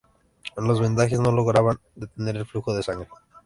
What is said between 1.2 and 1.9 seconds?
lograban